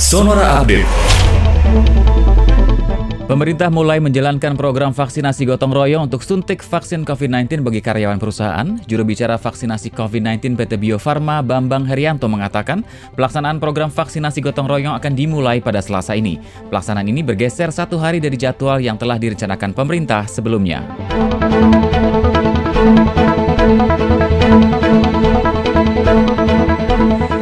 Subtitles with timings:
[0.00, 0.88] Sonora Update.
[3.28, 8.80] Pemerintah mulai menjalankan program vaksinasi gotong royong untuk suntik vaksin COVID-19 bagi karyawan perusahaan.
[8.88, 12.80] Juru bicara vaksinasi COVID-19 PT Bio Farma Bambang Herianto mengatakan,
[13.12, 16.40] pelaksanaan program vaksinasi gotong royong akan dimulai pada Selasa ini.
[16.72, 20.80] Pelaksanaan ini bergeser satu hari dari jadwal yang telah direncanakan pemerintah sebelumnya.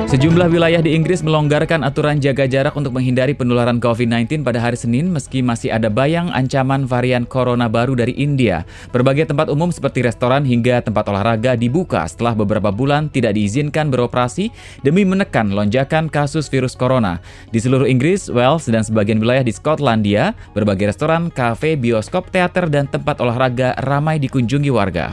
[0.09, 5.12] Sejumlah wilayah di Inggris melonggarkan aturan jaga jarak untuk menghindari penularan COVID-19 pada hari Senin
[5.12, 8.64] meski masih ada bayang ancaman varian corona baru dari India.
[8.89, 14.48] Berbagai tempat umum seperti restoran hingga tempat olahraga dibuka setelah beberapa bulan tidak diizinkan beroperasi
[14.81, 17.20] demi menekan lonjakan kasus virus corona.
[17.53, 22.89] Di seluruh Inggris, Wales, dan sebagian wilayah di Skotlandia, berbagai restoran, kafe, bioskop, teater, dan
[22.89, 25.12] tempat olahraga ramai dikunjungi warga.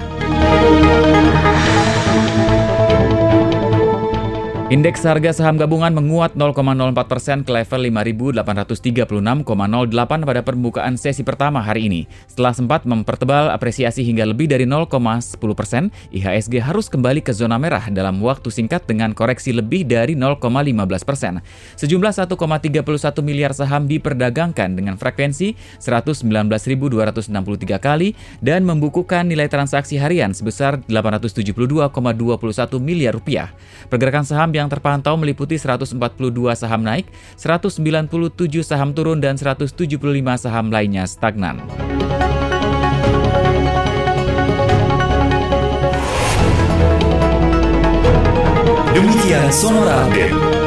[4.66, 6.66] Indeks harga saham gabungan menguat 0,04
[7.05, 7.86] persen ke level
[8.34, 9.46] 5.836,08
[10.26, 12.10] pada permukaan sesi pertama hari ini.
[12.26, 17.94] Setelah sempat mempertebal apresiasi hingga lebih dari 0,10 persen, IHSG harus kembali ke zona merah
[17.94, 20.41] dalam waktu singkat dengan koreksi lebih dari 0,15
[21.05, 21.46] persen.
[21.77, 27.29] Sejumlah 1,31 miliar saham diperdagangkan dengan frekuensi 119.263
[27.77, 31.54] kali dan membukukan nilai transaksi harian sebesar 872,21
[32.82, 33.54] miliar rupiah.
[33.94, 35.99] Pergerakan saham yang terpantau meliputi 142
[36.55, 37.84] saham naik, 197
[38.63, 39.75] saham turun, dan 175
[40.39, 41.59] saham lainnya stagnan.
[48.95, 50.65] Demikian Sonora Update.